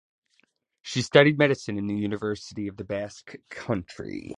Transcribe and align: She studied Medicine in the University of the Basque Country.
She 0.81 1.03
studied 1.03 1.37
Medicine 1.37 1.77
in 1.77 1.85
the 1.85 1.93
University 1.93 2.67
of 2.67 2.75
the 2.75 2.83
Basque 2.83 3.35
Country. 3.51 4.29